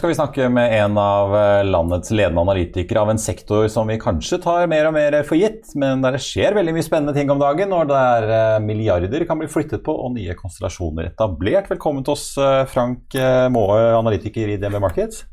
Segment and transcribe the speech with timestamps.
[0.00, 3.98] skal vi snakke med en av eh, landets ledende analytikere av en sektor som vi
[4.00, 7.28] kanskje tar mer og mer for gitt, men der det skjer veldig mye spennende ting
[7.28, 11.68] om dagen, og der eh, milliarder kan bli flyttet på og nye konstellasjoner etablert.
[11.68, 13.12] Velkommen til oss, eh, Frank
[13.52, 15.26] Maae, analytiker i DNB Markets.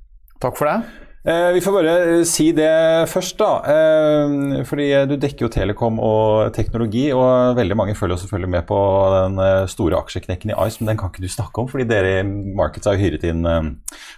[0.43, 1.06] Takk for det.
[1.27, 2.69] Eh, vi får bare eh, si det
[3.11, 3.49] først, da.
[3.67, 8.77] Eh, fordi du dekker jo telekom og teknologi, og veldig mange følger selvfølgelig med på
[9.11, 12.27] den store aksjeknekken i Ice, men den kan ikke du snakke om, fordi dere i
[12.55, 13.43] Markets har hyret inn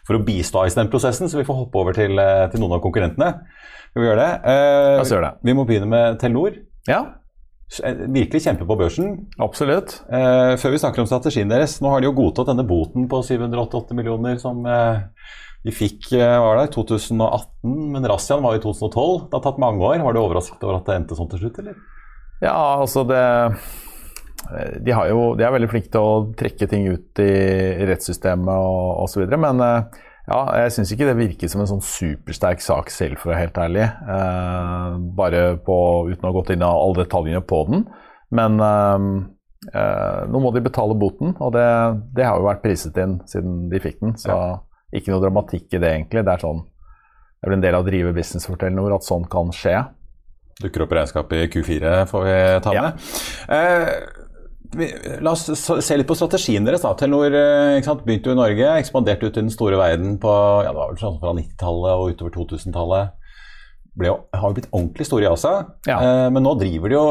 [0.05, 2.13] for å bistå Ice den prosessen, så vi får hoppe over til,
[2.53, 3.31] til noen av konkurrentene.
[3.97, 4.33] Vi gjøre det?
[4.45, 5.47] La oss gjøre det.
[5.49, 6.61] Vi må begynne med Telenor.
[6.89, 7.07] Ja,
[7.69, 9.11] Virkelig kjempe på børsen.
[9.37, 9.99] absolutt.
[10.09, 13.21] Eh, før vi snakker om strategien deres, nå har de jo godtatt denne boten på
[13.21, 14.65] 788 millioner som
[15.59, 19.27] eh, de fikk eh, var det, i 2018, men razziaen var i 2012.
[19.27, 19.99] Det har tatt mange år.
[20.05, 21.77] Var du overrasket over at det endte sånn til slutt, eller?
[22.39, 23.23] Ja, altså det
[24.79, 27.31] de, har jo, de er veldig flinke til å trekke ting ut i
[27.89, 29.25] rettssystemet og osv.
[29.35, 33.29] Men eh, ja, jeg syns ikke det virker som en sånn supersterk sak selv, for
[33.29, 33.87] å være helt ærlig.
[34.15, 35.75] Eh, bare på,
[36.11, 37.85] uten å ha gått inn i alle detaljene på den.
[38.37, 39.07] Men eh,
[39.73, 41.67] eh, nå må de betale boten, og det,
[42.17, 44.15] det, har jo vært priset inn siden de fikk den.
[44.21, 44.57] Så ja.
[44.95, 46.25] Ikke noe dramatikk i det, egentlig.
[46.25, 46.63] Det er sånn
[47.39, 49.77] det er vel en del av å drive business for Telenor at sånn kan skje.
[50.59, 53.05] Dukker opp regnskapet i Q4, får vi ta med.
[53.47, 53.59] Ja.
[53.59, 54.15] Eh,
[55.23, 56.83] La oss se litt på strategien deres.
[56.83, 56.91] da.
[56.99, 60.29] Telenor eh, begynte jo i Norge, ekspanderte ut i den store verden på,
[60.61, 63.15] ja, det var vel sånn fra 90-tallet og utover 2000-tallet.
[64.07, 65.97] Har jo blitt ordentlig store i Asia, ja.
[65.99, 67.05] eh, men nå driver de jo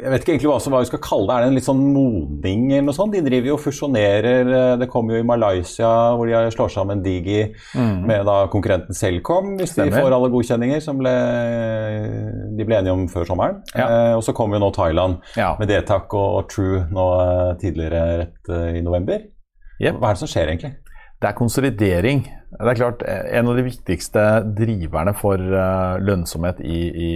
[0.00, 1.34] jeg vet ikke egentlig hva, hva vi skal kalle det.
[1.34, 3.14] Er det en litt sånn modning eller noe sånt?
[3.14, 4.50] De driver jo og fusjonerer.
[4.50, 8.00] Eh, det kommer jo i Malaysia hvor de slår sammen Digi mm.
[8.08, 9.92] med da konkurrenten Selcom, hvis Stemmer.
[9.94, 11.14] de får alle godkjenninger som ble,
[12.58, 13.60] de ble enige om før sommeren.
[13.74, 13.86] Ja.
[13.86, 15.52] Eh, og så kommer jo nå Thailand ja.
[15.60, 19.22] med Detac og, og, True nå eh, tidligere rett i november.
[19.80, 20.00] Yep.
[20.00, 20.74] Hva er det som skjer egentlig?
[21.20, 22.24] Det er konsolidering.
[22.50, 24.22] Det er klart, En av de viktigste
[24.58, 25.38] driverne for
[26.02, 27.10] lønnsomhet i, i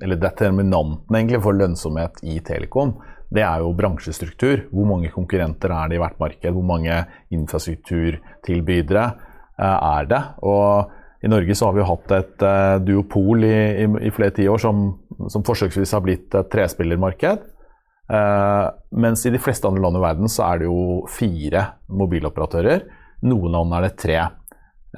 [0.00, 2.94] eller determinanten egentlig for lønnsomhet i Telekom,
[3.30, 4.64] det er jo bransjestruktur.
[4.74, 6.54] Hvor mange konkurrenter er det i hvert marked?
[6.56, 6.96] Hvor mange
[7.34, 9.04] infrastrukturtilbydere
[9.60, 10.22] eh, er det?
[10.42, 10.90] Og
[11.22, 14.86] i Norge så har vi hatt et uh, duopol i, i, i flere tiår som,
[15.28, 17.42] som forsøksvis har blitt et trespillermarked.
[18.10, 22.86] Uh, mens i de fleste andre land i verden så er det jo fire mobiloperatører.
[23.28, 24.16] Noen land er det tre.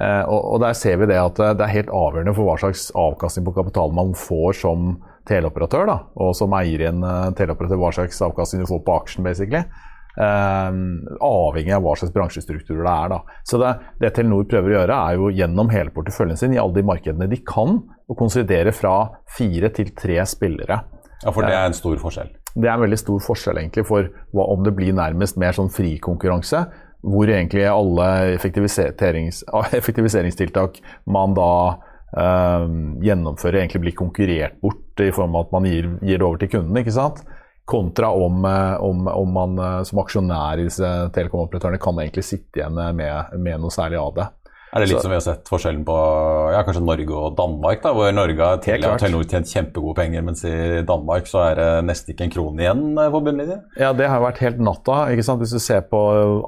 [0.01, 3.45] Eh, og, Der ser vi det at det er helt avgjørende for hva slags avkastning
[3.45, 4.95] på kapital man får som
[5.29, 8.95] teleoperatør, da, og som eier i en uh, teleoperatør, hva slags avkastning du får på
[8.97, 9.63] aksjen, basically.
[10.13, 13.13] Uh, avhengig av hva slags bransjestrukturer det er.
[13.13, 13.39] Da.
[13.47, 13.71] Så det,
[14.01, 17.29] det, Telenor prøver å gjøre, er jo gjennom hele porteføljen sin i alle de markedene
[17.31, 18.97] de kan, å konsolidere fra
[19.37, 20.83] fire til tre spillere.
[21.23, 22.33] Ja, For det er en stor forskjell?
[22.53, 25.71] Det er en veldig stor forskjell egentlig for hva, om det blir nærmest mer sånn
[25.73, 26.65] fri konkurranse,
[27.03, 29.43] hvor egentlig alle effektiviserings,
[29.79, 31.53] effektiviseringstiltak man da
[32.17, 32.67] eh,
[33.03, 36.53] gjennomfører, egentlig blir konkurrert bort i form av at man gir, gir det over til
[36.55, 36.79] kunden.
[36.79, 37.23] ikke sant?
[37.69, 42.61] Kontra om, eh, om, om man eh, som aksjonær i disse telekomoperatørene kan egentlig sitte
[42.61, 44.29] igjen med, med noe særlig av det.
[44.73, 45.95] Er det litt så, som vi har sett forskjellen på
[46.49, 50.81] ja, kanskje Norge og Danmark, da, hvor Norge har Telenor tjent kjempegode penger, mens i
[50.87, 53.61] Danmark så er det nesten ikke en krone igjen på eh, bunnlinjen?
[53.77, 54.97] Ja, det har vært helt natta.
[55.13, 55.45] ikke sant?
[55.45, 56.01] Hvis du ser på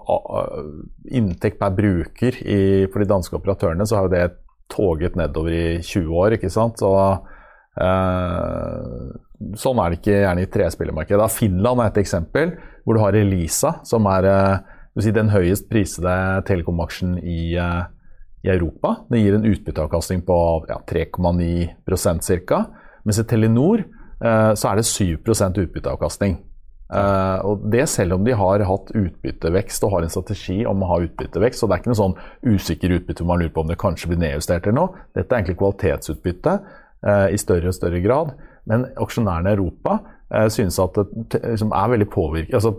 [0.10, 0.57] uh,
[1.06, 4.25] inntekt per bruker i, for de danske operatørene, så har jo det
[4.74, 6.81] toget nedover i 20 år, ikke sant.
[6.81, 7.30] Og
[7.77, 9.10] uh,
[9.54, 11.33] sånn er det ikke gjerne i trespillermarkedet.
[11.36, 14.56] Finland er et eksempel, hvor du har Elisa, som er uh,
[14.98, 16.16] si, den høyest prisede
[16.50, 17.54] telekomaksjen i,
[18.46, 18.96] i, Europa.
[19.10, 20.40] Det gir en utbytteavkastning på
[20.70, 22.66] ja, 3,9% ca.
[23.04, 23.86] Mens i Telenor
[24.56, 26.38] så er det 7 utbytteavkastning.
[26.94, 30.90] Eh, og Det selv om de har hatt utbyttevekst og har en strategi om å
[30.94, 31.60] ha utbyttevekst.
[31.60, 34.22] Så det er ikke noe sånn usikker utbytte man lurer på om det kanskje blir
[34.22, 35.06] nedjustert eller noe.
[35.18, 38.36] Dette er egentlig kvalitetsutbytte eh, i større og større grad.
[38.70, 40.00] Men aksjonærene i Europa
[40.34, 42.72] uh, synes at det liksom er veldig påvirket altså,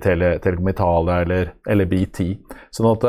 [0.04, 2.18] Tele, Telekom Italia eller, eller BT.
[2.70, 3.02] Sånn at,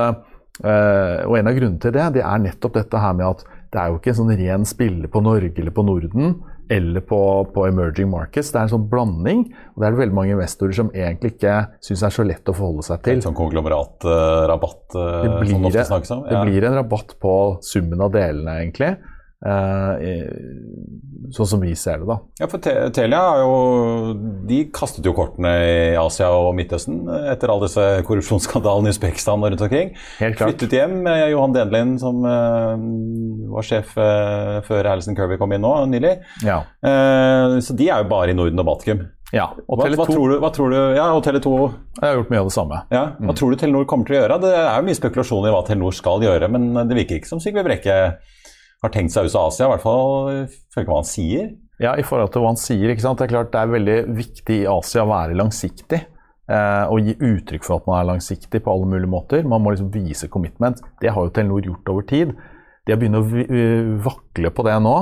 [0.65, 3.87] og En av grunnene til det det er nettopp dette her med at det er
[3.91, 6.33] jo ikke en sånn ren spiller på Norge eller på Norden
[6.69, 7.19] eller på,
[7.53, 8.51] på, emerging markets.
[8.53, 9.43] Det er en sånn blanding.
[9.73, 12.55] og Det er det veldig mange investorer som egentlig ikke syns er så lett å
[12.57, 13.19] forholde seg til.
[13.19, 16.25] En sånn konglomeratrabatt uh, uh, som det ofte snakkes om?
[16.25, 16.41] Ja.
[16.41, 17.35] Det blir en rabatt på
[17.65, 18.95] summen av delene, egentlig.
[19.45, 19.93] Uh,
[21.29, 22.15] sånn som vi ser det, da.
[22.41, 22.61] Ja, for
[22.95, 24.15] Telia har jo
[24.49, 29.51] De kastet jo kortene i Asia og Midtøsten etter alle disse korrupsjonsskandalene i Usbekistan og
[29.53, 29.91] rundt omkring.
[30.21, 30.55] Helt klart.
[30.55, 32.73] Flyttet hjem med Johan Denlin, som uh,
[33.53, 36.17] var sjef uh, før Alison Kirby kom inn nå nylig.
[36.45, 36.63] Ja.
[36.81, 39.05] så de er jo bare i Norden og Baltikum.
[39.35, 40.05] Ja, og hva, hva,
[40.39, 41.49] hva tror du Ja, og Tele2
[41.97, 42.77] Jeg har gjort mye av det samme.
[42.93, 43.35] Ja, Hva mm.
[43.35, 44.37] tror du Telenor kommer til å gjøre?
[44.45, 47.41] Det er jo mye spekulasjon i hva Telenor skal gjøre, men det virker ikke som
[47.43, 47.97] Sigve Brekke
[48.83, 51.47] har tenkt seg ut av Asia, i hvert fall ifølge hva han sier.
[51.81, 52.89] Ja, i forhold til hva han sier.
[52.89, 53.19] ikke sant?
[53.19, 56.01] Det er klart det er veldig viktig i Asia å være langsiktig.
[56.47, 59.43] Eh, og gi uttrykk for at man er langsiktig på alle mulige måter.
[59.45, 60.81] Man må liksom vise commitment.
[61.01, 62.33] Det har jo Telenor gjort over tid.
[62.87, 64.95] Det å begynne å vakle på det nå,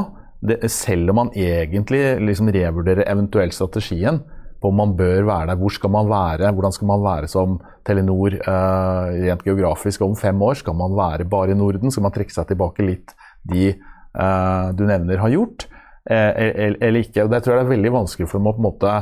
[0.46, 4.20] det, selv om man egentlig liksom revurderer eventuelt strategien
[4.62, 7.60] på om man bør være der, hvor skal man være, hvordan skal man være som
[7.86, 10.58] Telenor eh, rent geografisk om fem år?
[10.64, 11.94] Skal man være bare i Norden?
[11.94, 13.14] Skal man trekke seg tilbake litt
[13.52, 15.68] de eh, du nevner, har gjort,
[16.10, 16.32] eh,
[16.80, 17.26] eller ikke.
[17.26, 18.96] Og Det tror jeg det er veldig vanskelig for dem å på en måte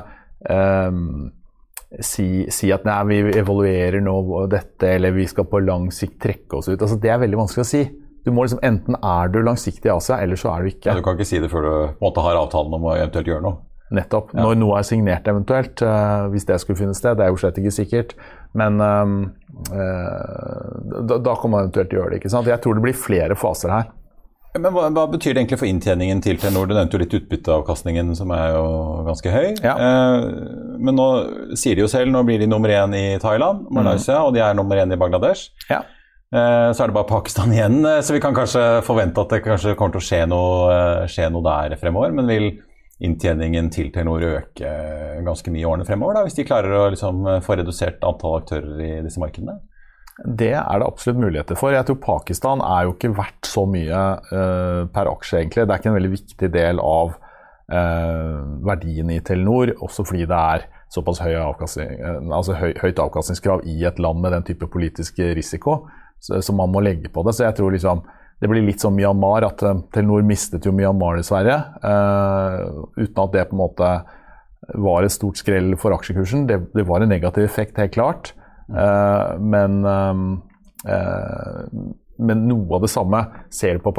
[0.49, 1.31] um,
[1.99, 6.59] si, si, at nei, vi evaluerer nå dette, eller vi skal på lang sikt trekke
[6.59, 6.79] oss ut.
[6.79, 7.83] Altså, det er veldig vanskelig å si.
[8.23, 10.89] Du må liksom, Enten er du langsiktig i Asia, eller så er du ikke.
[10.89, 11.73] Ja, du kan ikke si det før du
[12.03, 13.59] måte har avtalen om å eventuelt gjøre noe.
[13.93, 14.31] Nettopp.
[14.33, 14.45] Ja.
[14.47, 17.19] Når noe er signert eventuelt, uh, hvis det skulle finne sted.
[17.19, 18.15] Det er jo slett ikke sikkert.
[18.57, 19.17] Men um,
[19.69, 22.23] uh, da, da, kan man eventuelt gjøre det.
[22.23, 22.49] ikke sant?
[22.49, 23.91] Jeg tror det blir flere faser her.
[24.53, 26.67] Men hva, hva, betyr det egentlig for inntjeningen til Telenor?
[26.69, 28.67] Du nevnte jo litt utbytteavkastningen, som er jo
[29.07, 29.47] ganske høy.
[29.65, 29.73] Ja.
[29.73, 30.27] Eh,
[30.77, 31.07] men nå
[31.57, 34.27] sier de jo selv, nå blir de nummer én i Thailand, Malaysia, mm.
[34.27, 35.49] og de er nummer én i Bangladesh.
[35.71, 35.81] Ja.
[36.33, 39.43] Eh, så er det bare Pakistan igjen, eh, så vi kan kanskje forvente at det
[39.45, 42.13] kanskje kommer til å skje noe, eh, skje noe der fremover.
[42.13, 42.49] Men vil
[43.03, 44.71] inntjeningen til Telenor øke
[45.25, 48.81] ganske mye i årene fremover, da, hvis de klarer å liksom, få redusert antall aktører
[48.85, 49.59] i disse markedene?
[50.23, 51.75] Det er det absolutt muligheter for.
[51.75, 55.65] Jeg tror Pakistan er jo ikke verdt så mye uh, per aksje, egentlig.
[55.67, 60.39] Det er ikke en veldig viktig del av uh, verdien i Telenor, også fordi det
[60.55, 64.69] er såpass høy avkastning, uh, altså høy, høyt avkastningskrav i et land med den type
[64.71, 65.81] politisk risiko
[66.23, 67.33] som man må legge på det.
[67.35, 68.05] Så jeg tror liksom
[68.39, 69.59] det blir litt som Myanmar, at
[69.91, 71.57] Telenor mistet jo Myanmar, dessverre.
[72.95, 73.89] uten at det på en måte
[74.79, 76.47] var et stort skrell for aksjekursen.
[76.47, 78.31] Det, det var en negativ effekt, helt klart.
[78.71, 81.83] Uh, men, uh,
[82.23, 83.19] men noe av det samme
[83.53, 83.93] ser du på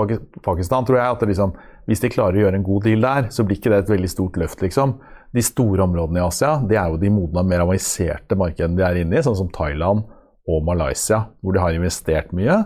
[0.45, 1.05] Pakistan, tror jeg.
[1.05, 1.55] at liksom,
[1.89, 4.11] Hvis de klarer å gjøre en god deal der, så blir ikke det et veldig
[4.11, 4.63] stort løft.
[4.65, 4.97] liksom.
[5.35, 9.01] De store områdene i Asia det er jo de modne, mer avanserte markedene de er
[9.03, 10.05] inne i, sånn som Thailand
[10.45, 12.61] og Malaysia, hvor de har investert mye,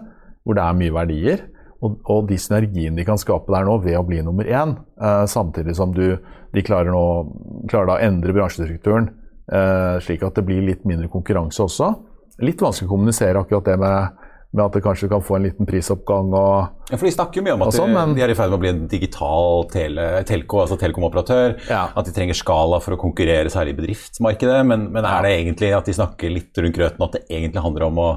[0.44, 1.46] hvor det er mye verdier.
[1.78, 5.25] Og, og de synergiene de kan skape der nå ved å bli nummer én, uh,
[5.30, 6.18] samtidig som du,
[6.54, 9.12] de klarer, nå, klarer å endre bransjestrukturen
[10.04, 11.92] slik at det blir litt mindre konkurranse også.
[12.44, 15.66] Litt vanskelig å kommunisere akkurat det med, med at det kanskje kan få en liten
[15.68, 16.28] prisoppgang.
[16.38, 18.58] Og, ja, for De snakker mye om at sånn, men, de, er i ferd med
[18.58, 21.56] å bli en digital tele, telco, altså telekomoperatør.
[21.66, 21.82] Ja.
[21.98, 24.60] At de trenger skala for å konkurrere, særlig i bedriftsmarkedet.
[24.70, 27.88] Men, men, er det egentlig at de snakker litt rundt grøten, at det egentlig handler
[27.88, 28.10] om å,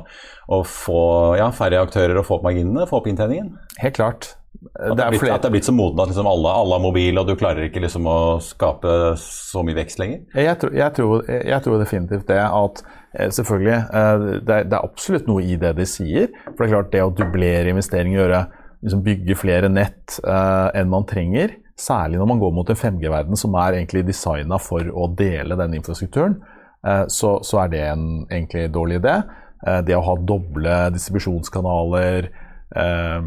[0.53, 1.01] å få
[1.41, 3.55] ja, færre aktører og få opp marginene, få opp inntjeningen?
[3.81, 4.35] Helt klart.
[4.75, 6.84] At det, er blitt, at det er blitt så modent at liksom alle, alle er
[6.84, 10.25] mobil, og du klarer ikke liksom å skape så mye vekst lenger?
[10.36, 12.41] Jeg tror, jeg tror, jeg tror definitivt det.
[12.43, 12.81] At
[13.15, 16.29] eh, selvfølgelig eh, det er, det er, absolutt noe i det de sier.
[16.51, 18.43] For det er klart det å dublere investeringer, gjøre,
[18.81, 23.38] liksom bygge flere nett uh, enn man trenger, særlig når man går mot en 5G-verden
[23.38, 26.39] som er egentlig designa for å dele den infrastrukturen,
[26.88, 29.20] uh, så, så, er det en egentlig dårlig idé.
[29.62, 32.31] Uh, det å ha doble distribusjonskanaler
[32.75, 33.22] eh,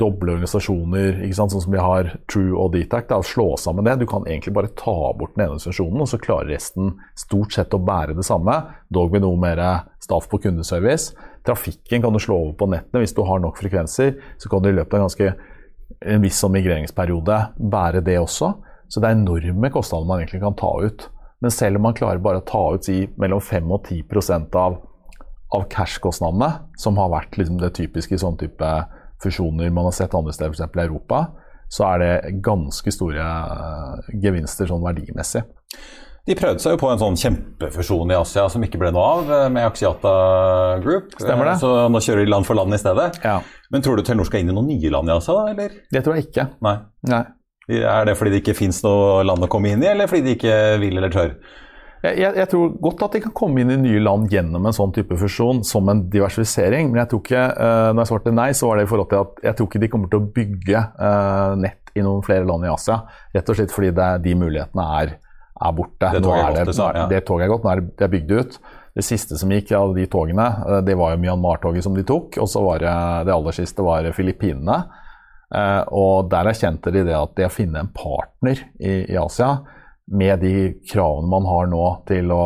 [0.00, 3.10] doble organisasjoner, sånn som vi har True og Dtac.
[3.16, 3.98] å slå sammen det.
[4.00, 7.74] Du kan egentlig bare ta bort den ene organisasjonen, og så klarer resten stort sett
[7.74, 8.56] å bære det samme,
[8.88, 9.62] dog med noe mer
[10.00, 11.14] staff på kundeservice.
[11.46, 14.18] Trafikken kan du slå over på nettene hvis du har nok frekvenser.
[14.38, 15.32] Så kan du i løpet av en, ganske,
[16.00, 18.52] en viss sånn migreringsperiode bære det også.
[18.90, 21.08] Så det er enorme kostnader man egentlig kan ta ut.
[21.40, 24.80] Men selv om man klarer bare å ta ut si, mellom 5 og 10% av,
[25.56, 28.72] av cash-kostnadene, som har vært liksom, det typiske i sånne type
[29.22, 30.76] fusjoner man har sett andre steder, f.eks.
[30.76, 31.24] i Europa,
[31.70, 35.44] så er det ganske store uh, gevinster sånn verdimessig.
[36.28, 39.30] De prøvde seg jo på en sånn kjempefusjon i Asia som ikke ble noe av,
[39.34, 40.10] eh, med Axiata
[40.84, 41.14] Group.
[41.16, 41.54] Stemmer det.
[41.56, 43.16] Eh, så nå kjører de land for land i stedet.
[43.24, 43.38] Ja.
[43.72, 45.54] Men tror du Telenor skal inn i noen nye land i Asia, da?
[45.54, 45.78] eller?
[45.90, 46.46] Det tror jeg ikke.
[46.66, 46.76] Nei.
[47.08, 47.22] Nei.
[47.70, 50.36] Er det fordi det ikke fins noe land å komme inn i, eller fordi de
[50.36, 51.34] ikke vil eller tør?
[52.00, 54.92] Jeg, jeg, tror godt at de kan komme inn i nye land gjennom en sånn
[54.96, 56.88] type fusjon som en diversifisering.
[56.88, 59.20] Men jeg tror ikke, uh, når jeg svarte nei, så var det i forhold til
[59.20, 62.64] at jeg tror ikke de kommer til å bygge uh, nett i noen flere land
[62.64, 63.02] i Asia.
[63.34, 65.12] Rett og slett fordi det, de mulighetene er,
[65.60, 66.12] er borte.
[66.16, 67.18] Det toget er, er, ja.
[67.20, 68.56] er gått, nå er det bygd ut.
[68.96, 72.38] Det siste som gikk av de togene, uh, det var jo Myanmar-toget som de tok.
[72.40, 72.94] Og så var det
[73.28, 74.78] det aller siste var Filippinene.
[75.98, 79.56] og der erkjente de det at det å finne en partner i, i Asia
[80.10, 80.54] med de
[80.90, 82.44] kravene man har nå til å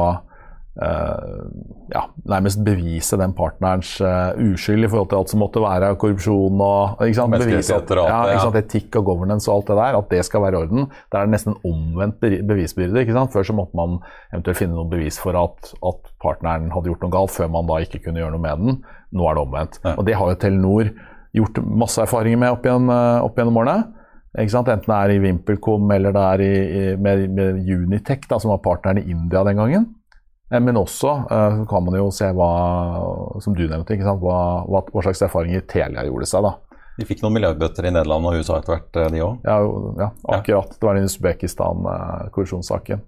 [0.83, 1.45] uh,
[1.93, 5.99] ja, nærmest bevise den partnerens uh, uskyld i forhold til alt som måtte være av
[6.01, 7.37] korrupsjon og ikke sant?
[7.41, 8.61] Bevise at, ja, ikke sant?
[8.61, 10.91] etikk og governance og alt det der, at det skal være i orden.
[11.13, 13.01] Det er nesten en omvendt bevisbyrde.
[13.05, 13.33] ikke sant?
[13.35, 13.99] Før så måtte man
[14.33, 17.83] eventuelt finne noe bevis for at, at, partneren hadde gjort noe galt, før man da
[17.85, 18.79] ikke kunne gjøre noe med den.
[19.15, 19.83] Nå er det omvendt.
[19.85, 19.93] Ja.
[19.99, 20.95] Og det har jo Telenor
[21.35, 24.04] gjort masse erfaringer med opp, igjen, eh, opp gjennom årene.
[24.35, 28.51] Enten det er i VimpelCom eller det er i, i, med, med, Unitech, da, som
[28.51, 29.87] var partneren i India den gangen.
[30.51, 32.51] Eh, men også uh, kan man jo se hva,
[33.45, 36.49] som du nevnte, hva, hva, hva, slags erfaringer Telia gjorde seg.
[36.49, 36.81] da.
[36.99, 39.47] De fikk noen milliardbøtter i Nederland og USA etter hvert, eh, de òg?
[39.47, 39.59] Ja,
[40.03, 40.75] ja, akkurat.
[40.79, 43.05] Det var den Usbekistan-korrupsjonssaken.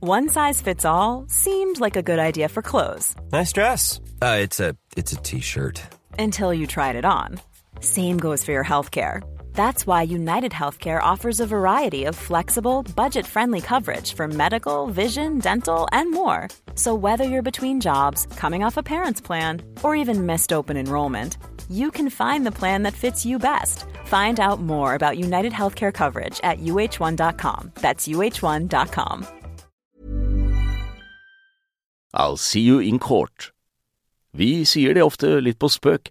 [0.00, 3.14] One size fits all seemed like a good idea for clothes.
[3.32, 4.00] Nice dress.
[4.22, 4.76] Uh, it's a
[5.22, 5.82] T-shirt.
[6.18, 7.40] Until you tried it on.
[7.80, 9.22] Same goes for your healthcare.
[9.54, 15.38] That's why United Healthcare offers a variety of flexible, budget friendly coverage for medical, vision,
[15.38, 16.48] dental, and more.
[16.76, 21.38] So, whether you're between jobs, coming off a parent's plan, or even missed open enrollment,
[21.70, 23.86] you can find the plan that fits you best.
[24.04, 27.72] Find out more about United Healthcare coverage at uh1.com.
[27.80, 29.26] That's uh1.com.
[32.14, 33.52] I'll see you in court.
[34.32, 36.10] Vi sier det ofte litt på spøk.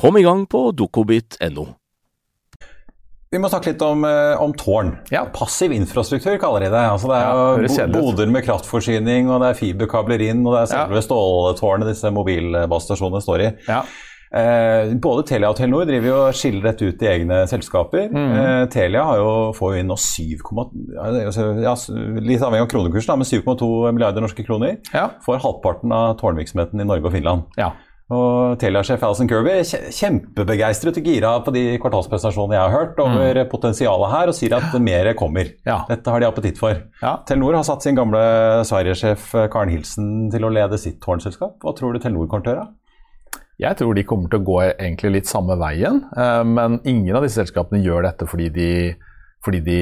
[0.00, 1.66] Kom i gang på dokobit.no.
[3.30, 4.94] Vi må snakke litt om, eh, om tårn.
[5.12, 5.26] Ja.
[5.28, 6.84] Passiv infrastruktur kaller de det.
[6.94, 10.70] Altså det er ja, boder med kraftforsyning, og det er fiberkabler inn, og det er
[10.72, 11.04] selve ja.
[11.04, 13.50] ståltårnet disse mobilbasestasjonene står i.
[13.68, 13.82] Ja.
[14.40, 18.08] Eh, både Telia og Telenor driver jo og skiller dette ut i egne selskaper.
[18.08, 18.32] Mm.
[18.40, 20.24] Eh, Telia har jo, får jo inn nå 7,
[20.96, 21.76] ja,
[22.24, 25.10] litt avhengig av kronekursen, men 7,2 milliarder norske kroner Ja.
[25.26, 27.52] for halvparten av tårnvirksomheten i Norge og Finland.
[27.60, 27.74] Ja.
[28.10, 29.60] Og Telia-sjef Alison Kirby
[29.94, 33.50] kjempebegeistret og gira på de kvartalspresentasjonene jeg har hørt over mm.
[33.52, 35.52] potensialet her, og sier at mer kommer.
[35.66, 35.84] Ja.
[35.86, 36.74] Dette har de appetitt for.
[37.04, 37.14] Ja.
[37.28, 38.20] Telenor har satt sin gamle
[38.66, 41.60] Sverige-sjef eh, Karen Hilsen til å lede sitt tårnselskap.
[41.62, 42.68] Hva tror du Telenor kommer til å gjøre?
[43.60, 47.26] Jeg tror de kommer til å gå egentlig litt samme veien, eh, men ingen av
[47.26, 48.70] disse selskapene gjør dette fordi de
[49.44, 49.78] fordi de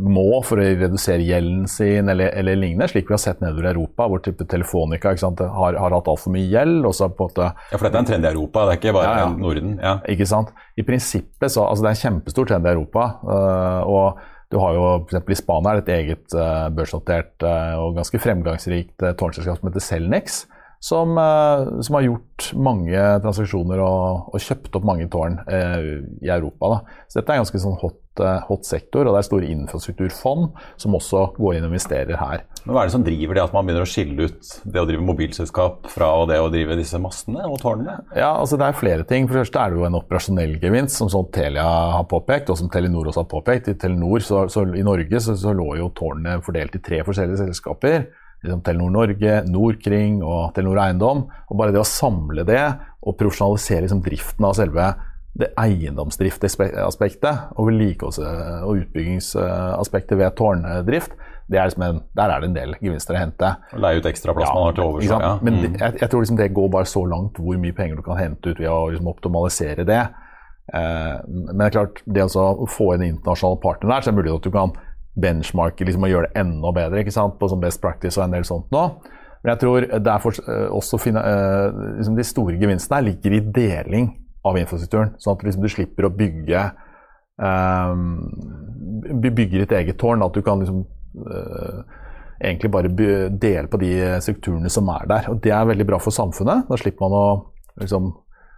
[0.00, 3.72] må for å redusere gjelden sin eller, eller lignende, slik vi har sett nedover i
[3.74, 6.86] Europa, hvor type Telefonica sant, har, har, hatt altfor mye gjeld.
[6.88, 7.50] og så på en måte...
[7.68, 9.34] Ja, For dette er en trend i Europa, det er ikke bare ja, ja.
[9.44, 9.74] Norden?
[9.76, 9.98] Ja.
[10.14, 10.54] Ikke sant.
[10.80, 13.10] I prinsippet så, altså Det er en kjempestor trend i Europa.
[13.28, 15.20] Uh, og du har jo f.eks.
[15.20, 20.44] i Spania et eget uh, børsnotert uh, og ganske fremgangsrikt tårnselskap som heter Celnex
[20.84, 25.84] som, eh, som har gjort mange transaksjoner og, og kjøpt opp mange tårn eh,
[26.20, 26.74] i Europa.
[26.74, 27.04] Da.
[27.08, 30.50] Så dette er en ganske sånn hot, eh, hot, sektor, og det er store infrastrukturfond
[30.82, 32.42] som også går inn og investerer her.
[32.66, 34.84] Men Hva er det som driver det at man begynner å skille ut det å
[34.90, 37.94] drive mobilselskap fra det å drive disse mastene og tårnene?
[38.18, 39.24] Ja, altså Det er flere ting.
[39.28, 41.64] For det første er det jo en operasjonell gevinst, som sånn Telia
[41.94, 43.72] har påpekt, og som Telenor også har påpekt.
[43.72, 47.40] I Telenor, så, så I Norge så, så lå jo tårnene fordelt i tre forskjellige
[47.46, 48.04] selskaper
[48.44, 51.26] liksom Telenor Norge, Nordkring og Telenor Eiendom.
[51.48, 52.62] og Bare det å samle det
[53.04, 54.92] og profesjonalisere liksom driften av selve
[55.34, 61.16] det eiendomsdriftaspektet og vedlikeholds- og utbyggingsaspektet ved tårndrift,
[61.50, 63.50] er liksom en, der er det en del gevinster å hente.
[63.74, 65.08] Og Leie ut ekstra plass ja, man har til overs.
[65.10, 65.32] Ja.
[65.42, 65.64] Men mm.
[65.74, 68.54] jeg, jeg, tror liksom det går bare så langt hvor mye penger du kan hente
[68.54, 70.00] ut ved å liksom optimalisere det.
[70.72, 74.22] Eh, men det er klart, det å få inn internasjonale partnere der, så er det
[74.22, 74.76] mulig at du kan
[75.14, 77.36] benchmarke liksom, og gjøre det enda bedre ikke sant?
[77.38, 78.84] på sånn best practice og en del sånt nå.
[79.44, 83.42] Men jeg tror derfor eh, også finne, uh, liksom de store gevinstene her ligger i
[83.58, 84.08] deling
[84.44, 85.12] av infrastrukturen.
[85.20, 86.62] Sånn at liksom, du slipper å bygge
[87.36, 88.06] um,
[89.20, 90.24] bygger ditt eget tårn.
[90.24, 90.80] At du kan liksom
[91.28, 91.84] uh,
[92.40, 93.92] egentlig bare dele på de
[94.24, 95.28] strukturene som er der.
[95.32, 96.64] Og det er veldig bra for samfunnet.
[96.70, 97.24] Da slipper man å
[97.84, 98.14] liksom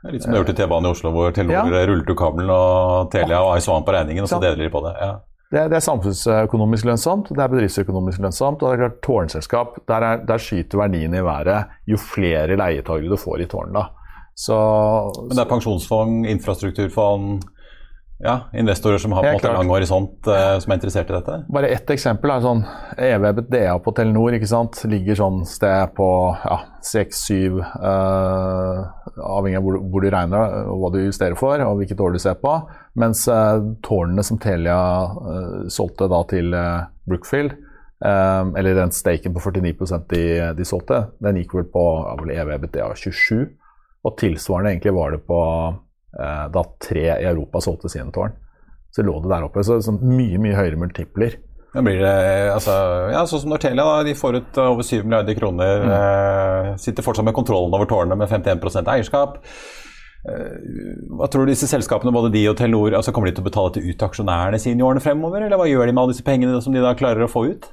[0.06, 1.86] Litt som du har gjort i T-banen i Oslo, hvor Telenor ja.
[1.88, 4.92] rullet ut kabelen og Telia og Ice på regningen, og så deler de på det.
[5.02, 5.16] Ja.
[5.46, 8.62] Det, det, er samfunnsøkonomisk lønnsomt, det er bedriftsøkonomisk lønnsomt.
[8.62, 13.12] og det er klart Tårnselskap, der, er, der skyter verdiene i været jo flere leietagere
[13.12, 13.92] du får i tårnet.
[15.22, 17.46] Men det er pensjonsfond, infrastrukturfond,
[18.18, 21.34] ja, investorer som har på en måte lang horisont, uh, som er interessert i dette?
[21.52, 22.62] Bare ett eksempel er sånn
[22.96, 24.80] EV-BDA på Telenor ikke sant?
[24.88, 26.08] ligger sånn sted på
[26.40, 26.58] ja,
[26.88, 28.80] 6-7, uh,
[29.20, 32.22] avhengig av hvor, hvor, du regner og hva du justerer for, og hvilket år du
[32.22, 32.56] ser på.
[32.96, 34.80] Mens uh, tårnene som Telia
[35.72, 36.56] solgte da til
[37.06, 37.58] Brookfield,
[38.00, 40.24] eller den staken på 49 de,
[40.56, 41.84] de solgte, den gikk vel på
[42.32, 43.46] EV-BDA 27.
[44.06, 45.85] Og tilsvarende egentlig var det på Eh,
[46.16, 48.32] da tre i Europa solgte sine tårn.
[48.96, 49.64] Så lå det der oppe.
[49.66, 51.36] Så, så mye, mye høyere multipler.
[51.76, 52.12] Da blir det,
[52.54, 52.74] altså,
[53.12, 55.82] ja, Sånn som Nortelia, da, de får ut over 7 milliarder kroner.
[55.84, 55.90] Mm.
[55.96, 59.36] Eh, sitter fortsatt med kontrollen over tårnene med 51 eierskap.
[60.26, 60.54] Eh,
[61.18, 63.74] hva tror du disse selskapene, både de og Telenor, altså kommer de til å betale
[63.74, 65.44] til ut aksjonærene sine i årene fremover?
[65.44, 67.68] Eller hva gjør de med alle disse pengene som de da klarer å få ut?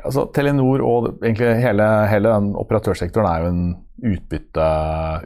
[0.00, 3.64] Altså, Telenor og egentlig hele, hele den operatørsektoren er jo en
[4.12, 4.66] utbytte,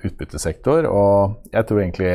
[0.05, 0.88] utbyttesektor.
[0.90, 2.12] Og jeg tror egentlig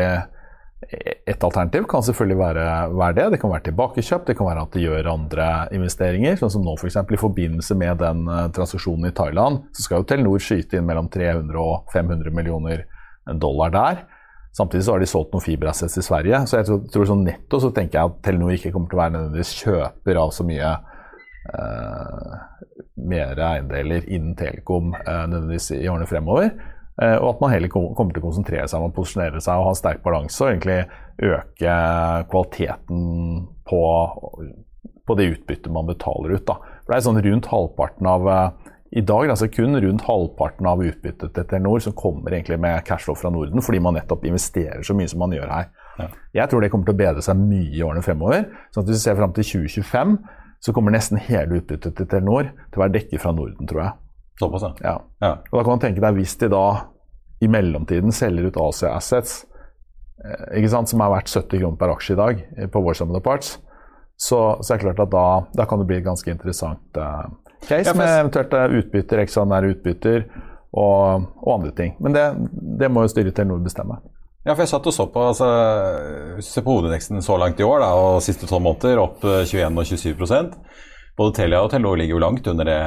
[1.29, 2.65] et alternativ kan selvfølgelig være,
[2.97, 3.25] være, det.
[3.31, 6.39] Det kan være tilbakekjøp, det kan være at de gjør andre investeringer.
[6.39, 6.97] Sånn som nå f.eks.
[6.97, 10.89] For i forbindelse med den uh, transaksjonen i Thailand, så skal jo Telenor skyte inn
[10.89, 12.83] mellom 300 og 500 millioner
[13.39, 14.03] dollar der.
[14.57, 16.41] Samtidig så har de solgt noen fiberassets i Sverige.
[16.49, 19.03] Så jeg tror, tror sånn netto så tenker jeg at Telenor ikke kommer til å
[19.05, 20.73] være nødvendigvis kjøper av så mye
[23.01, 26.49] mer eiendeler innen Telekom eh, nødvendigvis i årene fremover.
[27.01, 29.69] Eh, og at man heller kommer til å konsentrere seg om å posisjonere seg og
[29.69, 30.81] ha en sterk balanse og egentlig
[31.21, 31.77] øke
[32.31, 33.05] kvaliteten
[33.69, 33.83] på,
[35.07, 36.45] på det utbyttet man betaler ut.
[36.47, 36.59] Da.
[36.83, 40.81] For det er sånn rundt halvparten av eh, i dag altså kun rundt halvparten av
[40.83, 44.95] utbyttet til Telenor som kommer egentlig med cashflow fra Norden, fordi man nettopp investerer så
[44.97, 45.69] mye som man gjør her.
[45.95, 46.07] Ja.
[46.41, 48.49] Jeg tror det kommer til å bedre seg mye i årene fremover.
[48.75, 50.17] sånn at Hvis vi ser fram til 2025,
[50.61, 53.93] så kommer nesten hele utbyttet til Telenor til å være dekket fra Norden, tror jeg.
[54.41, 54.95] Såpass, ja.
[55.21, 55.31] ja.
[55.49, 56.65] Og da kan man tenke deg, hvis de da
[57.41, 59.41] i mellomtiden selger ut Asia Assets,
[60.21, 63.55] eh, som er verdt 70 kroner per aksje i dag eh, på War Sum Parts,
[64.21, 65.25] så, så, er det klart at da,
[65.57, 67.25] da kan det bli et ganske interessant eh,
[67.65, 70.27] case ja, med eventuelt utbytter, ekstraordinære utbytter
[70.77, 71.95] og, og, andre ting.
[71.99, 72.25] Men det,
[72.81, 73.97] det må jo styret Telenor bestemme.
[74.41, 75.47] Ja, for jeg satt og så på altså,
[76.33, 79.21] Hvis du ser på hovedindeksen så langt i år da, og siste tolv måneder, opp
[79.21, 80.55] 21 eh, og 27%
[81.19, 82.81] Både Telia og Telenor ligger jo langt under det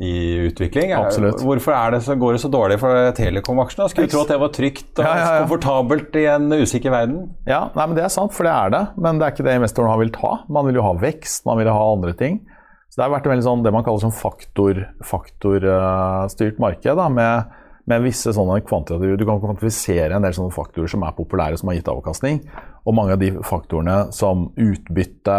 [0.00, 0.92] i utvikling.
[0.96, 1.42] Absolutt.
[1.44, 3.88] Hvorfor det så, går det så dårlig for Telekom-aksjene?
[3.92, 5.42] Skulle tro at det var trygt og ja, ja, ja.
[5.42, 7.26] komfortabelt i en usikker verden.
[7.48, 8.82] Ja, nei, men Det er sant, for det er det.
[8.96, 10.32] Men det er ikke det investorene vil ta.
[10.52, 12.40] Man vil jo ha vekst, man vil ha andre ting.
[12.88, 16.96] Så Det har vært veldig sånn, det man kaller sånn faktorstyrt faktor, uh, marked.
[16.96, 17.52] da, med
[17.90, 21.70] med visse sånne kvantitative Du kan kvantifisere en del sånne faktorer som er populære, som
[21.70, 22.40] har gitt avkastning.
[22.86, 25.38] Og mange av de faktorene som utbytte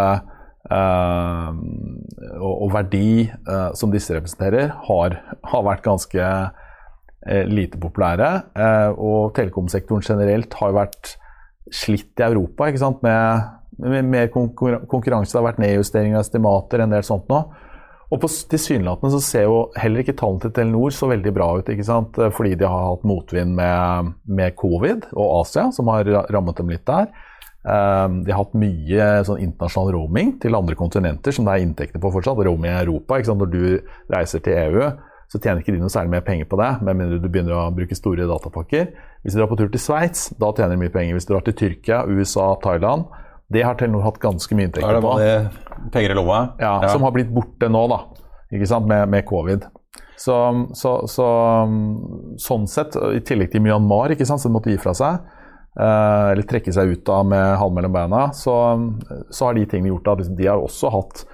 [0.71, 1.49] eh,
[2.39, 5.17] og, og, verdi eh, som disse representerer, har,
[5.51, 8.31] har vært ganske eh, lite populære.
[8.55, 11.15] Eh, og telekomsektoren generelt har vært
[11.73, 13.03] slitt i Europa ikke sant?
[13.05, 15.31] Med, med mer konkurranse.
[15.31, 17.45] Det har vært nedjustering av estimater, en del sånt nå.
[18.13, 21.69] Og på tilsynelatende så ser jo heller ikke tallene til Telenor så veldig bra ut.
[21.69, 22.19] ikke sant?
[22.37, 26.85] Fordi de har hatt motvind med, med covid og Asia, som har rammet dem litt
[26.85, 27.09] der.
[27.63, 32.01] Um, de har hatt mye sånn internasjonal roaming til andre kontinenter, som det er inntekter
[32.03, 32.43] på fortsatt.
[32.45, 33.17] Roaming i Europa.
[33.17, 33.41] ikke sant?
[33.41, 34.91] Når du reiser til EU,
[35.31, 37.73] så tjener ikke de noe særlig mer penger på det, med mindre du begynner å
[37.73, 38.91] bruke store datapakker.
[39.23, 41.15] Hvis du drar på tur til Sveits, da tjener de mye penger.
[41.17, 43.07] Hvis du drar til Tyrkia, USA, Thailand,
[43.53, 45.13] det har Telenor hatt ganske mye Da er inntekter det på.
[45.13, 46.41] vanlige penger i lomma.
[46.59, 48.01] Ja, Som har blitt borte nå, da.
[48.53, 49.65] Ikke sant, med, med covid.
[50.23, 50.35] Så,
[50.77, 51.27] så, så
[52.39, 55.17] sånn sett, i tillegg til Myanmar, ikke sant, som måtte gi fra seg,
[55.75, 58.53] eh, eller trekke seg ut av med halen mellom beina, så,
[59.33, 61.25] så har de tingene gjort at liksom, de har også hatt,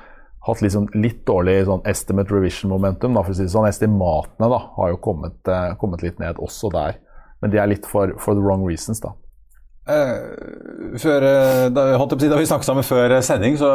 [0.47, 3.13] hatt liksom litt dårlig sånn estimate revision momentum.
[3.13, 3.67] Da, for å si det sånn.
[3.69, 6.97] Estimatene da, har jo kommet, eh, kommet litt ned også der.
[7.43, 9.13] Men de er litt for, for the wrong reasons, da.
[9.89, 13.69] Eh, før, eh, da, holdt jeg da vi snakket sammen før eh, sending, så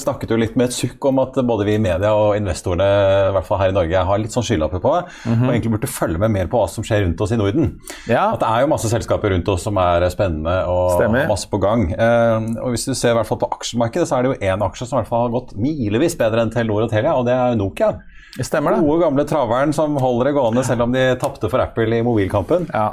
[0.00, 3.32] snakket du litt med et sukk om at både vi i media og investorene i
[3.36, 6.34] hvert fall her i Norge, har litt sånn skylapper på og egentlig burde følge med
[6.34, 7.74] mer på hva som skjer rundt oss i Norden.
[8.10, 8.28] Ja.
[8.34, 11.28] At det er jo masse selskaper rundt oss som er spennende og Stemmer.
[11.30, 11.86] masse på gang.
[11.94, 14.88] Og Hvis du ser i hvert fall på aksjemarkedet, så er det jo én aksje
[14.88, 17.56] som i hvert fall har gått milevis bedre enn Telenor og Telia, og det er
[17.58, 17.94] Nokia.
[18.42, 18.82] Stemmer det?
[18.82, 22.66] Gode, gamle traveren som holder det gående selv om de tapte for Apple i mobilkampen.
[22.74, 22.92] Ja.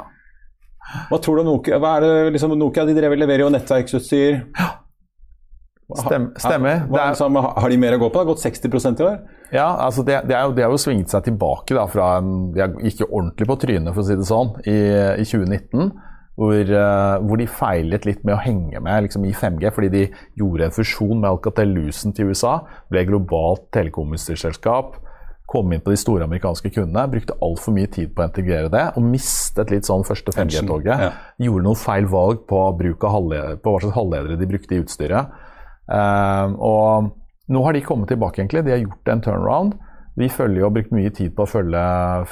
[1.10, 1.78] Hva tror du om Nokia?
[1.82, 4.42] Hva er det, liksom, Nokia de drev, leverer jo nettverksutstyr.
[5.92, 6.86] Stem, stemmer.
[6.88, 8.16] Hva, er- liksom, har de mer å gå på?
[8.16, 9.18] Det har gått 60% i år.
[9.52, 12.30] Ja, altså det, det, er jo, det har jo svinget seg tilbake da, fra en
[12.54, 14.76] De gikk jo ordentlig på trynet, for å si det sånn, i,
[15.20, 15.90] i 2019.
[16.40, 20.04] Hvor, eh, hvor de feilet litt med å henge med liksom, i 5G, fordi de
[20.40, 22.54] gjorde en fusjon med Alcatel-Lucent til USA.
[22.88, 24.96] Ble globalt telekomutstyrsselskap.
[25.52, 27.04] Kom inn på de store amerikanske kundene.
[27.12, 31.02] Brukte altfor mye tid på å integrere det, og mistet litt sånn første 5G-toget.
[31.04, 31.10] Ja.
[31.44, 33.18] Gjorde noen feil valg på, bruk av
[33.60, 35.34] på hva slags halvledere de brukte i utstyret.
[35.92, 37.10] Uh, og
[37.52, 38.64] nå har de kommet tilbake, egentlig.
[38.64, 39.76] De har gjort en turnaround.
[40.16, 41.82] Vi følger og har brukt mye tid på å følge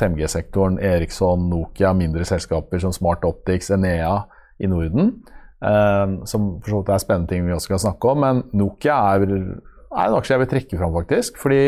[0.00, 4.22] 5G-sektoren, Eriksson, Nokia, mindre selskaper som Smart Optics, Enea
[4.60, 5.14] i Norden.
[5.60, 8.24] Uh, som for så vidt er spennende ting vi også skal snakke om.
[8.24, 9.24] Men Nokia er,
[9.92, 11.40] er en aksje jeg vil trekke fram, faktisk.
[11.40, 11.62] Fordi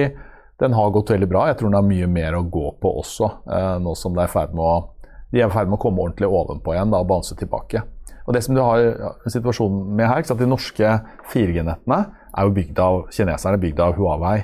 [0.62, 1.46] den har gått veldig bra.
[1.50, 4.30] Jeg tror den har mye mer å gå på også, eh, nå som de er
[4.30, 7.82] i ferd med å komme ordentlig ovenpå igjen da, og bounce tilbake.
[8.22, 8.78] Og det som du har
[9.26, 10.22] situasjonen med her?
[10.22, 10.92] De norske
[11.32, 11.98] 4G-nettene
[12.36, 14.36] er jo bygd av kineserne, bygd av Huawei.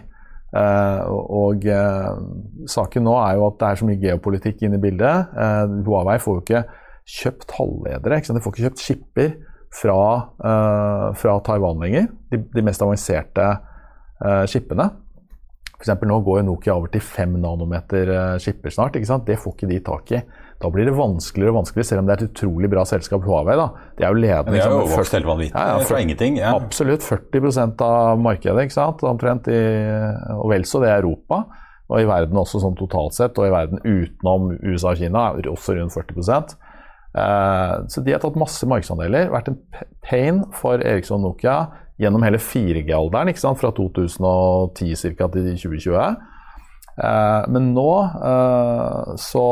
[0.58, 2.10] Eh, og eh,
[2.66, 5.38] saken nå er jo at det er så mye geopolitikk inne i bildet.
[5.86, 6.64] Huawei får jo ikke
[7.18, 8.18] kjøpt halvledere.
[8.26, 9.30] De får ikke kjøpt skipper
[9.78, 10.02] fra,
[11.20, 12.08] fra Taiwan lenger.
[12.32, 14.44] De, de mest avanserte eh,
[15.84, 18.96] eksempel nå går Nokia over til 5 nanometer eh, skipper snart.
[18.98, 19.26] ikke sant?
[19.28, 20.22] Det får ikke de tak i.
[20.58, 23.54] Da blir det vanskeligere og vanskeligere, selv om det er et utrolig bra selskap, Huawei.
[23.60, 23.68] da.
[23.94, 24.50] De er jo ledende.
[24.50, 25.14] Men de har jo sant?
[25.14, 26.40] helt vanvittig Ja, ja, fra ingenting.
[26.40, 26.50] Ja.
[26.58, 29.04] Absolutt 40% av markedet, ikke sant?
[29.06, 29.46] omtrent.
[29.46, 29.60] I,
[30.34, 31.44] og vel så det er Europa.
[31.88, 35.46] Og i verden også sånn totalt sett, og i verden utenom USA og Kina er
[35.48, 39.30] også rundt 40 eh, Så de har tatt masse markedsandeler.
[39.32, 39.60] Vært en
[40.04, 41.60] pain for Eriksson og Nokia
[41.98, 43.60] gjennom hele 4G-alderen, ikke sant?
[43.60, 45.30] fra 2010 ca.
[45.34, 46.18] til 2020.
[46.98, 49.44] Eh, men nå eh, så,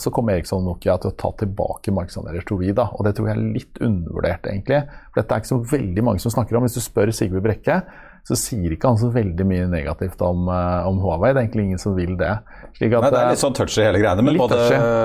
[0.00, 2.74] så kommer Eriksson Nokia til å ta tilbake markedsandeler, tror vi.
[2.76, 4.82] da, Og det tror jeg er litt undervurdert, egentlig.
[5.08, 6.68] For dette er ikke så veldig mange som snakker om.
[6.68, 7.80] Hvis du spør Sigve Brekke,
[8.26, 11.32] så sier ikke han så veldig mye negativt om, eh, om Huawei.
[11.32, 12.30] Det er egentlig ingen som vil det.
[12.30, 14.58] At, Nei, det er eh, litt sånn touchy hele greiene, men både,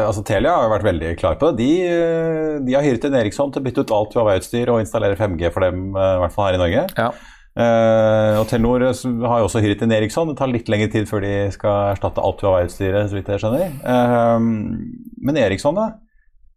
[0.06, 1.64] altså, Telia har jo vært veldig klar på det.
[1.64, 5.20] De, eh, de har hyret inn Eriksson til å bytte ut alt Huawei-utstyr og installere
[5.20, 6.90] 5G for dem, i hvert fall her i Norge.
[6.98, 7.14] ja.
[7.56, 10.28] Uh, og Telenor har jo også hyret inn Eriksson.
[10.28, 13.78] Det tar litt lengre tid før de skal erstatte alt Huawei-utstyret, så vidt jeg skjønner.
[13.80, 14.44] Uh,
[15.24, 15.94] men Eriksson, da?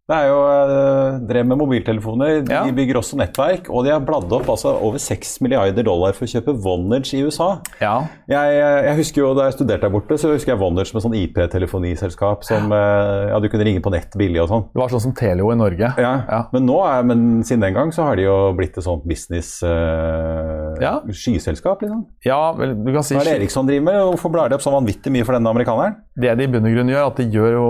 [0.09, 2.39] Det er jo eh, drev med mobiltelefoner.
[2.47, 2.63] De Ja.
[2.73, 6.31] bygger også nettverk, og de har bladd opp altså, over 6 milliarder dollar for å
[6.31, 7.59] kjøpe Vonage i USA.
[7.79, 8.07] ja.
[8.29, 11.13] Jeg, jeg husker jo Da jeg studerte der borte, så husker jeg Vonage med sånn
[11.17, 14.65] IP-telefoniselskap som eh, ja, du kunne ringe på nett billig og sånn.
[14.73, 15.93] Det var sånn som Telio i Norge.
[16.01, 16.43] Ja.
[16.53, 19.59] Men, nå er, men siden den gang så har de jo blitt et sånt business
[19.65, 20.95] uh, Ja.
[21.05, 21.81] skyselskap.
[21.85, 22.05] liksom.
[22.25, 23.99] Ja, vel, du kan si Hva er det Eriksson driver med?
[24.13, 25.97] Hvorfor blar de opp så vanvittig mye for denne amerikaneren?
[26.19, 27.67] Det de i bunn og grunn gjør, at de gjør jo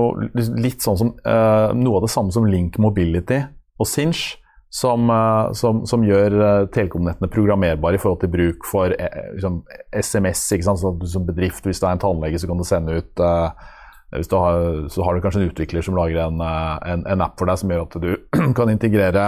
[0.58, 3.44] litt sånn som uh, noe av det samme som Link Mobility
[3.80, 4.40] og Sinch,
[4.74, 9.62] som, uh, som, som gjør uh, telekomnettene programmerbare i forhold til bruk for liksom,
[9.94, 10.48] SMS.
[10.66, 13.26] som bedrift, hvis du er en tannlege, så kan du sende ut
[14.10, 17.38] hvis du har, Så har du kanskje en utvikler som lager en, en, en app
[17.38, 18.10] for deg som gjør at du
[18.58, 19.26] kan integrere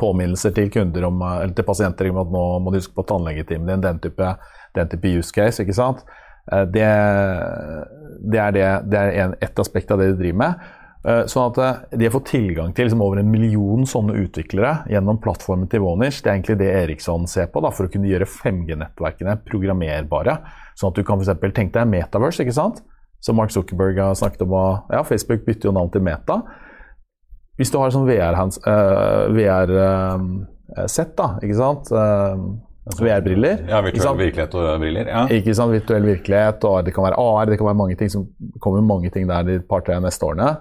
[0.00, 3.68] påminnelser til kunder om, eller til pasienter om at nå må du huske på tannlegetimen
[3.68, 4.30] din, den type,
[4.78, 5.60] den type use case.
[5.60, 6.06] ikke sant?
[6.52, 6.88] Eh, Det,
[8.32, 10.66] det er, det, det er en, et aspekt av det de driver med.
[11.06, 14.88] Eh, Sånn at eh, De har fått tilgang til liksom over en million sånne utviklere
[14.90, 16.22] gjennom plattformen til Vonage.
[16.22, 20.40] Det er egentlig det Eriksson ser på da, for å kunne gjøre 5G-nettverkene programmerbare.
[20.74, 22.84] Sånn at du kan eksempel, tenke deg Metaverse, ikke sant?
[23.26, 24.52] som Mark Zuckerberg har snakket om.
[24.92, 26.40] ja, Facebook bytter jo navn til Meta.
[27.56, 28.66] Hvis du har sånn VR-sett,
[29.32, 29.72] VR, eh, VR,
[30.76, 31.90] uh, da, ikke sant?
[32.86, 33.66] Eh, VR-briller.
[33.68, 35.10] Ja, virtuell virkelighet og briller.
[35.10, 35.26] Ja.
[35.34, 38.28] Ikke sant, virtuell virkelighet, og det kan være AR, det kan være mange ting som
[38.62, 40.54] kommer mange ting der de par-tre neste årene.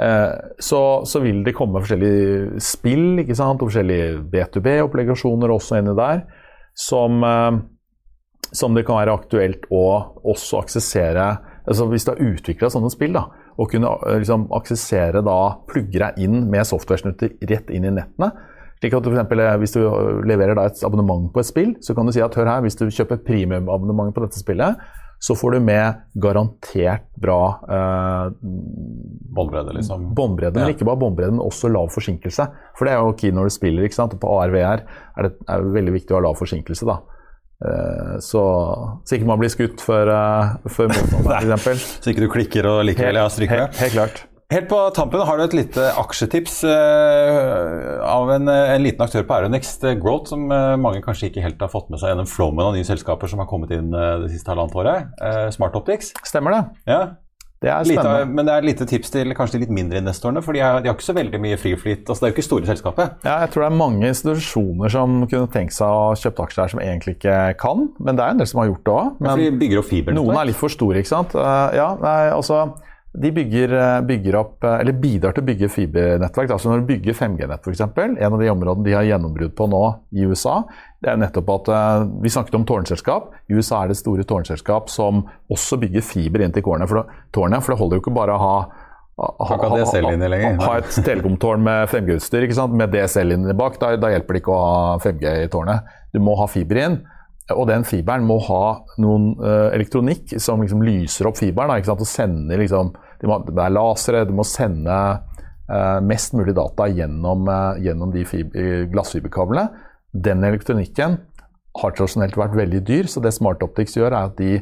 [0.00, 5.94] Eh, så, så vil det komme forskjellige spill ikke sant, og forskjellige B2B-opplegasjoner også inni
[5.98, 6.24] der,
[6.74, 7.60] som, eh,
[8.50, 9.86] som det kan være aktuelt å
[10.24, 11.30] også aksessere
[11.70, 13.26] altså Hvis du har utvikla sånne spill, da,
[13.60, 15.36] og kunne eh, liksom, aksessere da,
[15.70, 18.32] plugge deg inn med software-snutter rett inn i nettene,
[18.80, 19.82] slik at for eksempel, eh, Hvis du
[20.24, 22.78] leverer da et abonnement på et spill, så kan du si at hør her, hvis
[22.80, 24.80] du kjøper premiumabonnement på dette spillet,
[25.20, 28.30] så får du med garantert bra eh,
[29.36, 30.14] Båndbredde, liksom.
[30.16, 30.58] båndbredde.
[30.58, 30.64] Ja.
[30.64, 32.46] Men ikke bare båndbredde, men også lav forsinkelse.
[32.78, 33.84] For det er jo key når du spiller.
[33.84, 34.16] ikke sant?
[34.16, 36.88] Og på ARVR er det er veldig viktig å ha lav forsinkelse.
[36.88, 37.02] da.
[37.60, 38.42] Eh, så,
[39.04, 41.86] så ikke man blir skutt før, uh, før motstanderen, f.eks.
[42.00, 44.22] Så ikke du klikker og likevel ja, stryker helt, helt klart.
[44.50, 49.36] Helt på tampen har du et lite aksjetips eh, av en, en liten aktør på
[49.36, 52.66] Aeronext eh, Growth, som eh, mange kanskje ikke helt har fått med seg gjennom flommen
[52.66, 55.12] av nye selskaper som har kommet inn eh, det siste halvannet året.
[55.22, 56.10] Eh, Smart Optics.
[56.26, 56.62] Stemmer det.
[56.90, 57.02] Ja.
[57.60, 60.40] Det er Lite, men det er et lite tips til kanskje de litt mindre investorene,
[60.42, 62.06] for de, har, de har ikke så veldig mye friflyt.
[62.08, 63.18] Altså, det er jo ikke store selskapet.
[63.22, 66.72] Ja, jeg tror det er mange institusjoner som kunne tenkt seg å kjøpe aksjer her
[66.72, 69.26] som egentlig ikke kan, men det er en del som har gjort det òg.
[69.28, 70.16] Ja, de bygger opp fiber.
[70.16, 71.36] Noen er litt for store, ikke sant.
[71.36, 72.64] Eh, ja, nei, altså
[73.12, 76.52] de bygger, eh, bygger opp, eh, eller bidrar til å bygge fibernettverk.
[76.54, 79.82] Altså når du bygger 5G-nett f.eks., en av de områdene de har gjennombrudd på nå
[80.14, 80.60] i USA,
[81.02, 83.32] det er nettopp at eh, Vi snakket om tårnselskap.
[83.50, 86.88] I USA er det store tårnselskap som også bygger fiber inn til tårnet.
[86.88, 88.54] For det, tårnet, for det holder jo ikke bare å ha
[89.20, 89.56] ha, ha
[90.64, 92.72] ha et telekomtårn med 5G-utstyr ikke sant?
[92.72, 93.76] med DSL-linjer bak.
[93.82, 95.90] Da, da hjelper det ikke å ha 5G i tårnet.
[96.14, 96.96] Du må ha fiber inn.
[97.56, 98.64] Og den fiberen må ha
[99.02, 101.72] noen uh, elektronikk som liksom lyser opp fiberen.
[101.72, 101.94] Da?
[101.96, 104.98] Og sender liksom, de må, Det er lasere, du må sende
[105.70, 108.54] uh, mest mulig data gjennom, uh, gjennom de fib
[108.92, 109.68] glassfiberkablene.
[110.10, 111.18] Den elektronikken
[111.80, 114.56] har tradisjonelt vært veldig dyr, så det Smart Optics gjør, er at de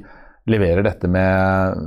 [0.48, 1.78] leverer dette med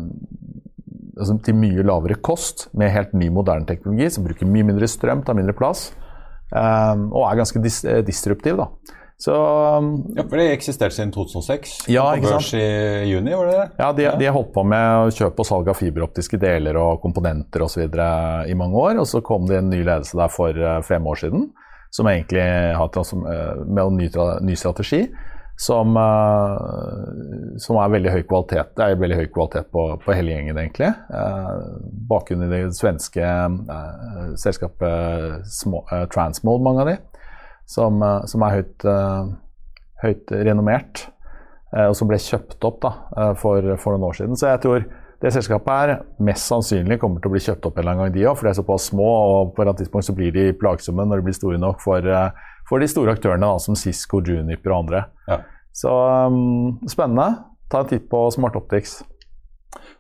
[1.17, 5.21] altså, til mye lavere kost, med helt ny, moderne teknologi som bruker mye mindre strøm,
[5.25, 5.91] tar mindre plass,
[6.51, 8.57] og er ganske dis disruptiv.
[8.57, 8.97] da.
[9.21, 9.33] Så
[10.15, 11.73] Ja, for det eksisterte siden 2006.
[11.93, 12.65] Ja, på ikke børs i
[13.11, 13.65] juni, var det det?
[13.77, 17.61] Ja, de, de har holdt på med kjøp og salg av fiberoptiske deler og komponenter
[17.61, 17.83] osv.
[17.85, 18.97] i mange år.
[19.03, 21.51] Og så kom det en ny ledelse der for eh, fem år siden,
[21.93, 22.47] som egentlig
[22.79, 24.09] har eh, med en ny,
[24.49, 25.03] ny strategi.
[25.61, 28.73] Som, eh, som er veldig høy kvalitet.
[28.73, 30.89] Det er veldig høy kvalitet på, på hele gjengen, egentlig.
[31.13, 31.51] Eh,
[32.09, 35.45] bakgrunn i det svenske eh, selskapet
[36.09, 36.97] Transmode, mange av de,
[37.71, 39.29] som, eh, som er høyt, eh,
[40.03, 41.05] høyt renommert
[41.75, 42.95] eh, og som ble kjøpt opp da,
[43.39, 44.39] for, for noen år siden.
[44.39, 44.87] Så jeg tror
[45.21, 45.91] det selskapet her
[46.25, 48.39] mest sannsynlig kommer til å bli kjøpt opp en eller annen gang, de òg.
[48.39, 51.05] For de er såpass små, og på et eller annet tidspunkt så blir de plagsomme
[51.05, 52.09] når de blir store nok for,
[52.67, 55.05] for de store aktørene da, som Cisco, Juniper og andre.
[55.29, 55.39] Ja.
[55.77, 57.45] Så um, spennende.
[57.71, 58.97] Ta en titt på Smart Optics.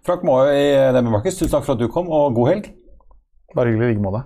[0.03, 2.71] Frank Maaø i DNB Markets, tusen takk for at du kom, og god helg.
[3.53, 4.25] Bare hyggelig i like måte.